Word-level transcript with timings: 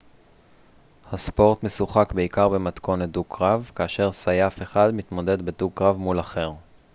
הספורט 1.11 1.63
משוחק 1.63 2.11
בעיקר 2.11 2.49
במתכונת 2.49 3.09
דו-קרב 3.09 3.71
כאשר 3.75 4.11
סייף 4.11 4.61
אחד 4.61 4.93
מתמודד 4.93 5.41
בדו-קרב 5.41 5.97
מול 5.97 6.19
אחר 6.19 6.51